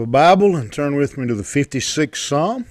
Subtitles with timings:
[0.00, 2.66] a Bible and turn with me to the 56th Psalm.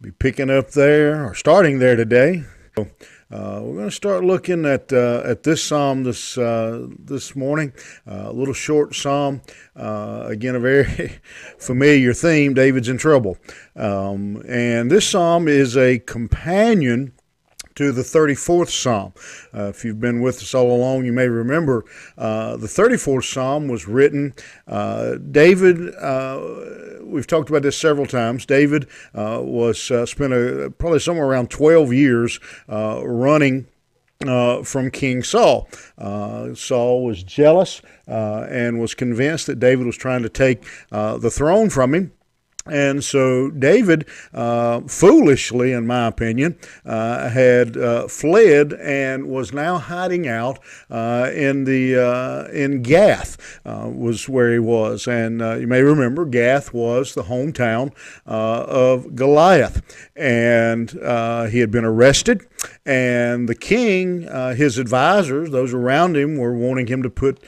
[0.00, 2.44] Be picking up there or starting there today.
[2.76, 2.88] So,
[3.30, 7.72] uh, we're going to start looking at uh, at this psalm this uh, this morning.
[8.04, 9.42] Uh, a little short psalm.
[9.76, 11.20] Uh, again, a very
[11.58, 12.54] familiar theme.
[12.54, 13.38] David's in trouble,
[13.76, 17.12] um, and this psalm is a companion
[17.80, 19.14] to the 34th Psalm.
[19.54, 21.86] Uh, if you've been with us all along, you may remember
[22.18, 24.34] uh, the 34th Psalm was written.
[24.68, 28.44] Uh, David, uh, we've talked about this several times.
[28.44, 33.66] David uh, was uh, spent a, probably somewhere around 12 years running.
[34.64, 35.66] from King Saul.
[36.54, 41.94] Saul was jealous and was convinced that David was trying to take the throne from
[41.94, 42.12] him.
[42.70, 46.56] And so David, uh, foolishly, in my opinion,
[46.86, 53.60] uh, had uh, fled and was now hiding out uh, in the uh, in Gath
[53.64, 55.08] uh, was where he was.
[55.08, 57.92] And you may remember Gath was the hometown
[58.24, 59.82] of Goliath,
[60.14, 62.46] and he had been arrested.
[62.84, 64.22] And the king,
[64.56, 67.42] his advisors, those around him, were wanting him to put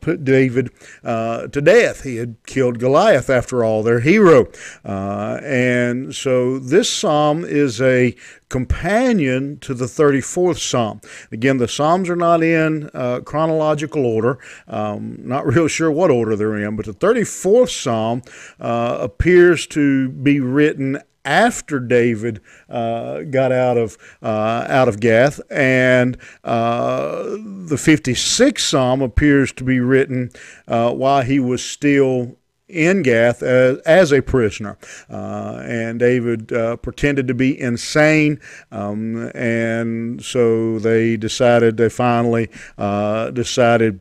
[0.00, 0.70] put David
[1.02, 2.02] to death.
[2.04, 4.46] He had killed Goliath, after all, their hero.
[4.84, 8.14] Uh, and so this psalm is a
[8.48, 11.00] companion to the 34th psalm.
[11.30, 14.38] Again, the psalms are not in uh, chronological order.
[14.66, 18.22] Um, not real sure what order they're in, but the 34th psalm
[18.58, 25.40] uh, appears to be written after David uh, got out of uh, out of Gath,
[25.50, 30.30] and uh, the 56th Psalm appears to be written
[30.68, 32.36] uh, while he was still
[32.70, 34.78] in Gath as, as a prisoner.
[35.08, 38.40] Uh, and David uh, pretended to be insane,
[38.70, 44.00] um, and so they decided, they finally uh, decided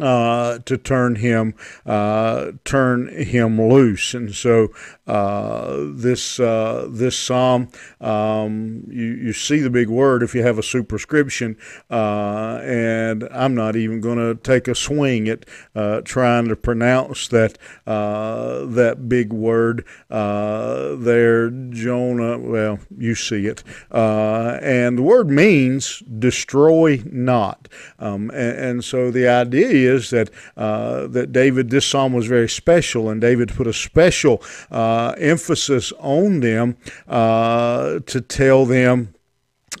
[0.00, 1.54] uh, to turn him
[1.84, 4.68] uh, turn him loose, and so
[5.06, 7.68] uh, this uh, this psalm
[8.00, 11.58] um, you you see the big word if you have a superscription,
[11.90, 15.44] uh, and I'm not even going to take a swing at
[15.74, 22.38] uh, trying to pronounce that that big word there, Jonah.
[22.38, 29.28] Well, you see it, and the word means destroy not, um, and, and so the
[29.28, 33.72] idea is that uh, that David, this psalm was very special, and David put a
[33.72, 36.76] special uh, emphasis on them
[37.08, 39.14] uh, to tell them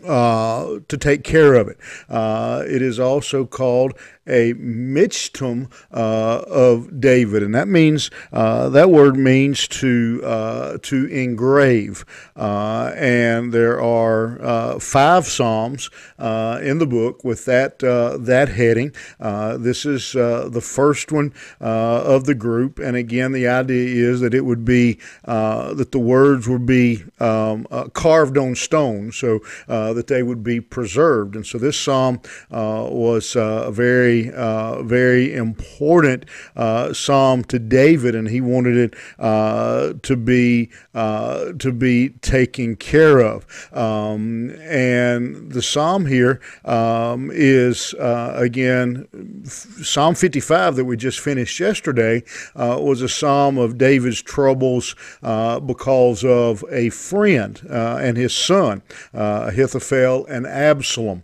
[0.04, 1.78] uh, to take care of it.
[2.08, 3.92] Uh, it is also called
[4.26, 11.06] a michtam uh, of David, and that means uh, that word means to uh, to
[11.06, 12.04] engrave.
[12.36, 18.48] Uh, and there are uh, five psalms uh, in the book with that uh, that
[18.48, 18.92] heading.
[19.18, 24.44] this is the first one of the group, and again, the idea is that it
[24.44, 30.42] would be that the words would be um, carved on stone, so that they would
[30.44, 31.34] be preserved.
[31.34, 36.24] And so this psalm was a very very, uh, very important
[36.56, 42.76] uh, psalm to David, and he wanted it uh, to be uh, to be taken
[42.76, 43.46] care of.
[43.72, 49.06] Um, and the psalm here um, is uh, again
[49.44, 52.22] Psalm 55 that we just finished yesterday
[52.54, 58.82] was a psalm of David's troubles because of a friend and his son
[59.14, 61.22] Ahithophel and Absalom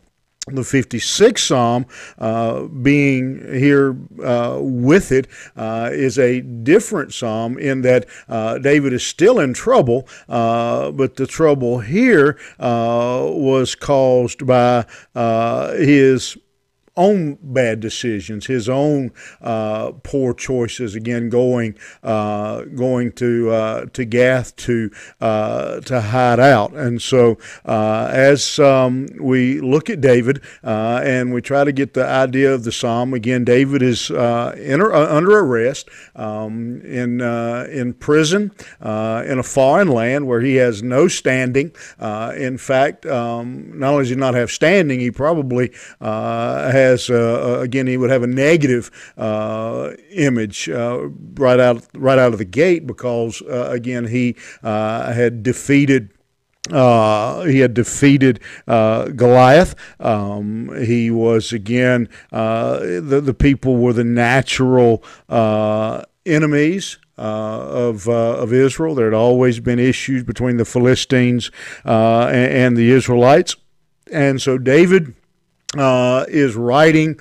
[0.56, 1.86] the 56th Psalm,
[2.18, 5.26] uh, being here uh, with it,
[5.56, 11.16] uh, is a different Psalm in that uh, David is still in trouble, uh, but
[11.16, 14.84] the trouble here uh, was caused by
[15.76, 16.36] his
[16.98, 20.94] own bad decisions, his own uh, poor choices.
[20.94, 26.72] Again, going uh, going to uh, to Gath to uh, to hide out.
[26.74, 32.06] And so, uh, as um, we look at David and we try to get the
[32.06, 39.42] idea of the psalm, again, David is under arrest um, in in prison in a
[39.42, 41.72] foreign land where he has no standing.
[42.36, 45.70] in fact, um, not only does he not have standing, he probably
[46.00, 52.32] has uh, uh, again he would have a negative uh, image right out right out
[52.32, 56.10] of the gate because again he had defeated.
[56.70, 59.74] Uh, he had defeated uh, Goliath.
[60.00, 65.02] Um, he was again uh, the the people were the natural
[66.26, 66.98] enemies.
[67.16, 71.50] of of Israel, there had always been issues between the Philistines
[71.84, 73.56] and, and the Israelites,
[74.12, 75.14] and so David
[75.76, 77.20] uh, is writing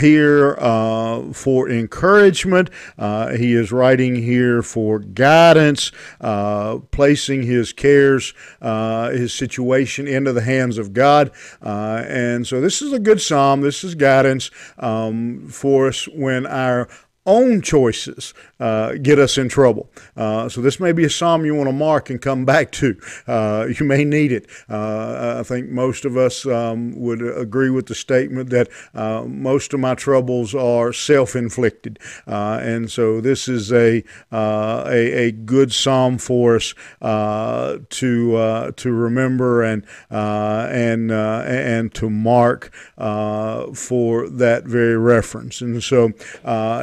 [0.00, 2.68] here uh, for encouragement.
[2.98, 10.32] Uh, he is writing here for guidance, uh, placing his cares, uh, his situation into
[10.32, 11.30] the hands of God.
[11.62, 13.60] Uh, and so this is a good psalm.
[13.60, 16.88] This is guidance um, for us when our
[17.26, 19.90] own choices uh, get us in trouble.
[20.16, 22.96] Uh, so this may be a psalm you want to mark and come back to.
[23.26, 24.46] Uh, you may need it.
[24.68, 29.74] Uh, I think most of us um, would agree with the statement that uh, most
[29.74, 36.18] of my troubles are self-inflicted, uh, and so this is a a, a, good psalm
[36.18, 45.60] for us to to remember and and and to mark for that very reference.
[45.60, 46.12] And so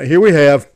[0.03, 0.70] here we have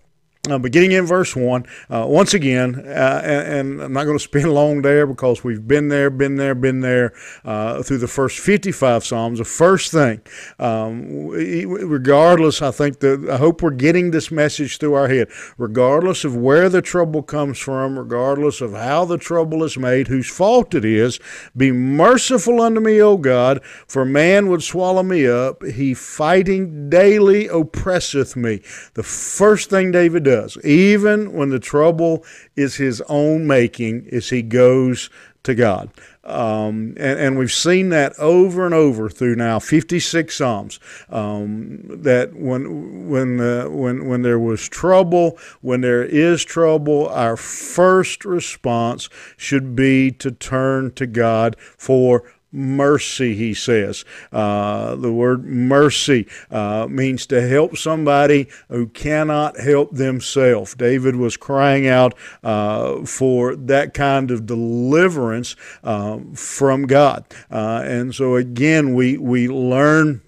[0.50, 4.24] uh, beginning in verse 1, uh, once again, uh, and, and, I'm not going to
[4.24, 7.14] spend long there because we've been there, been there, been there
[7.44, 9.40] uh, through the first 55 Psalms.
[9.40, 10.22] The first thing,
[10.60, 16.24] um, regardless, I think that I hope we're getting this message through our head, regardless
[16.24, 20.76] of where the trouble comes from, regardless of how the trouble is made, whose fault
[20.76, 21.20] it is,
[21.56, 25.64] be merciful unto me, O God, for man would swallow me up.
[25.64, 28.62] He fighting daily oppresseth me.
[28.94, 32.24] The first thing David does does, even when the trouble
[32.56, 35.10] is his own making, is he goes
[35.44, 35.90] to God.
[36.24, 40.80] Um, and, and, we've seen that over and over through now 56 Psalms.
[41.08, 47.38] Um, that when when uh, when when there was trouble, when there is trouble, our
[47.38, 52.24] first response should be to turn to God for
[52.56, 54.06] mercy, he says.
[54.32, 60.74] Uh, the word mercy uh, means to help somebody who cannot help themselves.
[60.76, 62.14] David was crying out
[62.44, 67.26] uh, for that kind of deliverance um, from God.
[67.52, 70.22] Uh, and so, again, we, we learn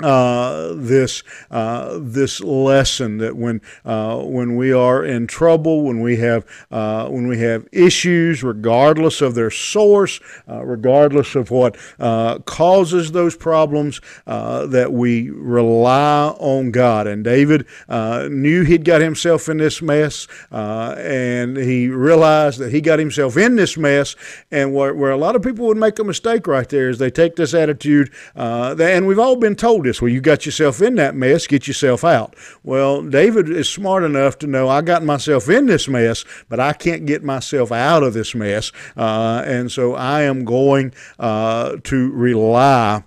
[0.00, 6.16] uh, this uh, this lesson that when uh, when we are in trouble, when we
[6.16, 12.38] have uh, when we have issues, regardless of their source, uh, regardless of what uh,
[12.40, 17.08] causes those problems, that we rely on God.
[17.08, 23.00] And David knew he'd got himself in this mess, and he realized that he got
[23.00, 24.14] himself in this mess.
[24.52, 27.10] And where, where, a lot of people would make a mistake right there is they
[27.10, 30.00] take this attitude, and we've all been told this.
[30.00, 32.34] Well, you got yourself in that mess, get yourself out.
[32.62, 36.72] Well, David is smart enough to know I got myself in this mess, but I
[36.72, 38.72] can't get myself out of this mess.
[38.96, 43.04] Uh, and so I am going uh, to rely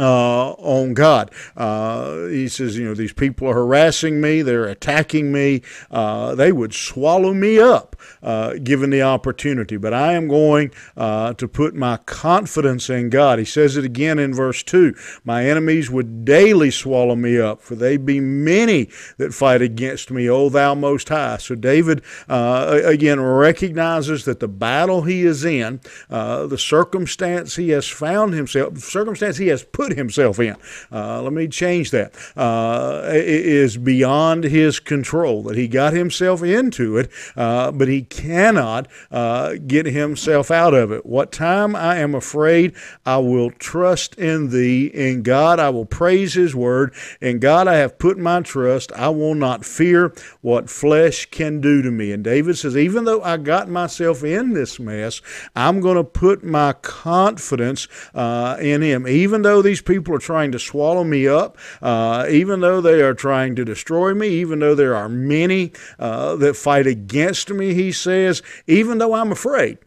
[0.00, 1.30] uh, on God.
[1.56, 6.52] Uh, he says, you know, these people are harassing me, they're attacking me, uh, they
[6.52, 9.76] would swallow me up uh, given the opportunity.
[9.76, 13.38] But I am going uh, to put my confidence in God.
[13.38, 14.94] He says it again in verse 2
[15.24, 18.88] My enemies would daily swallow me up, for they be many
[19.18, 21.36] that fight against me, O thou most high.
[21.36, 27.88] So David, uh, again, recognizes that the battle he is in, the circumstance he has
[27.88, 30.56] found himself, circumstance he has put put himself in.
[30.90, 32.14] Uh, let me change that.
[32.36, 35.42] Uh, is beyond his control.
[35.42, 40.90] That he got himself into it, uh, but he cannot uh, get himself out of
[40.90, 41.04] it.
[41.04, 44.86] What time I am afraid, I will trust in thee.
[44.86, 46.94] In God I will praise his word.
[47.20, 48.90] In God I have put my trust.
[48.92, 52.12] I will not fear what flesh can do to me.
[52.12, 55.20] And David says, even though I got myself in this mess,
[55.54, 59.06] I'm going to put my confidence uh, in him.
[59.06, 63.02] Even though these these people are trying to swallow me up, uh, even though they
[63.02, 67.74] are trying to destroy me, even though there are many uh, that fight against me,
[67.74, 69.78] he says, even though I'm afraid.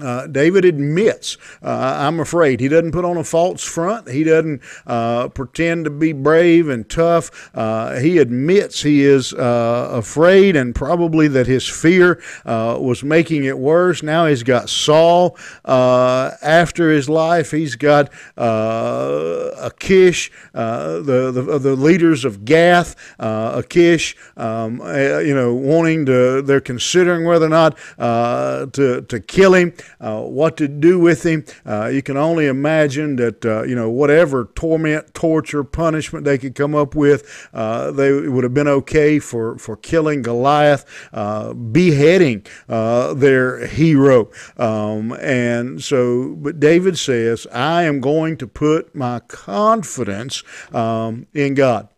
[0.00, 2.58] Uh, David admits, uh, I'm afraid.
[2.58, 4.10] He doesn't put on a false front.
[4.10, 7.50] He doesn't uh, pretend to be brave and tough.
[7.54, 13.44] Uh, he admits he is uh, afraid and probably that his fear uh, was making
[13.44, 14.02] it worse.
[14.02, 17.52] Now he's got Saul after his life.
[17.52, 26.42] He's got Achish, the, the, the leaders of Gath, Achish, um, you know, wanting to,
[26.42, 31.44] they're considering whether or not to, to kill him uh, what to do with him.
[31.66, 36.54] Uh, you can only imagine that, uh, you know, whatever torment, torture, punishment they could
[36.54, 42.44] come up with, uh, they would have been okay for, for killing Goliath, uh, beheading
[42.68, 44.30] their hero.
[44.56, 51.54] Um, and so, but David says, I am going to put my confidence um, in
[51.54, 51.88] God.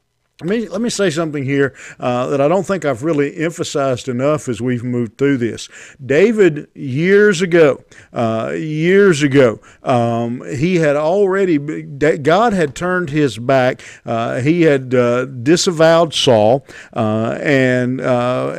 [0.43, 4.07] Let me, let me say something here uh, that I don't think I've really emphasized
[4.07, 5.71] enough as we've moved through this.
[6.05, 13.81] David, years ago, uh, years ago, um, he had already, God had turned his back.
[14.05, 18.55] Uh, he had uh, disavowed Saul, uh, and uh,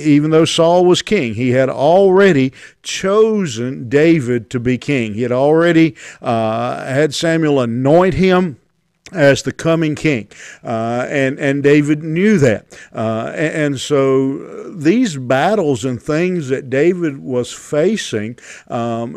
[0.00, 5.12] even though Saul was king, he had already chosen David to be king.
[5.12, 8.57] He had already had Samuel anoint him
[9.12, 10.28] as the coming king.
[10.62, 12.66] Uh, and, and David knew that.
[12.92, 18.38] Uh, and, and, so these battles and things that David was facing,
[18.68, 19.14] um,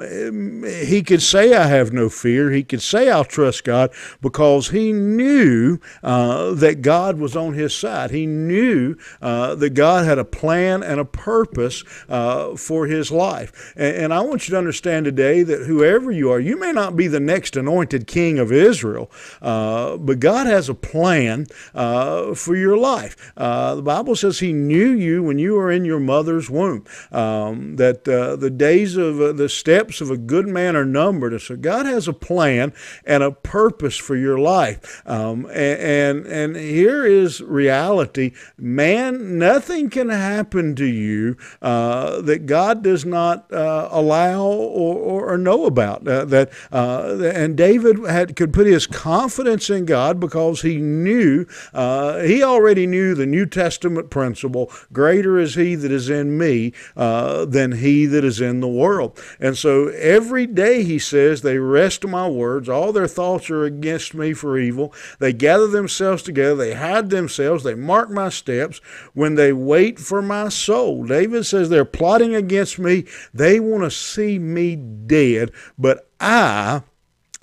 [0.63, 2.51] he could say, I have no fear.
[2.51, 7.75] He could say, I'll trust God because he knew uh, that God was on his
[7.75, 8.11] side.
[8.11, 13.73] He knew uh, that God had a plan and a purpose uh, for his life.
[13.75, 16.95] And, and I want you to understand today that whoever you are, you may not
[16.95, 19.11] be the next anointed king of Israel.
[19.41, 23.33] Uh, uh, but God has a plan uh, for your life.
[23.35, 26.85] Uh, the Bible says He knew you when you were in your mother's womb.
[27.11, 31.39] Um, that uh, the days of uh, the steps of a good man are numbered.
[31.41, 32.73] So God has a plan
[33.05, 35.01] and a purpose for your life.
[35.05, 38.33] Um, and, and and here is reality.
[38.57, 45.65] Man, nothing can happen to you that God does not allow or, or, or, know
[45.65, 46.03] about.
[46.03, 52.43] that and David had could put his confidence in God because he knew, uh, he
[52.43, 57.73] already knew the New Testament principle greater is he that is in me uh, than
[57.73, 59.19] he that is in the world.
[59.39, 64.13] And so every day he says, they wrest my words, all their thoughts are against
[64.13, 64.93] me for evil.
[65.19, 68.79] They gather themselves together, they hide themselves, they mark my steps
[69.13, 71.05] when they wait for my soul.
[71.05, 76.83] David says they're plotting against me, they want to see me dead, but I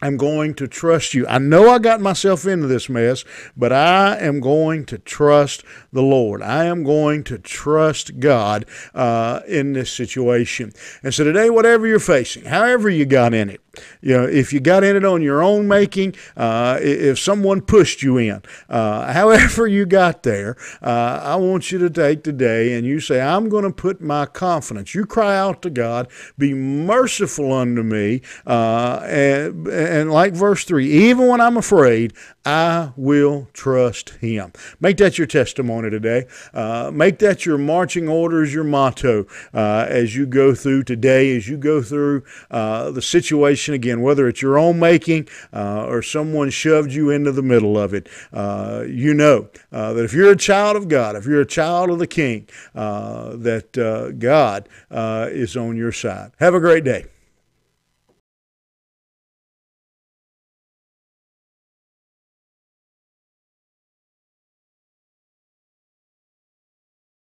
[0.01, 1.27] I'm going to trust you.
[1.27, 3.25] I know I got myself into this mess,
[3.57, 6.41] but I am going to trust the Lord.
[6.41, 8.65] I am going to trust God
[8.95, 10.73] uh, in this situation.
[11.03, 13.61] And so today, whatever you're facing, however you got in it,
[14.01, 18.03] you know, if you got in it on your own making, uh, if someone pushed
[18.03, 22.87] you in, uh, however you got there, uh, I want you to take today and
[22.87, 24.95] you say, I'm going to put my confidence.
[24.95, 28.23] You cry out to God, be merciful unto me.
[28.47, 32.13] Uh, and, and like verse 3, even when I'm afraid,
[32.45, 34.53] I will trust him.
[34.81, 36.27] Make that your testimony today.
[36.55, 41.47] Uh, make that your marching orders, your motto uh, as you go through today, as
[41.49, 46.49] you go through uh, the situation again, whether it's your own making uh, or someone
[46.49, 48.09] shoved you into the middle of it.
[48.33, 51.91] Uh, you know uh, that if you're a child of God, if you're a child
[51.91, 56.33] of the King, that God is on your side.
[56.39, 57.07] Have a great day.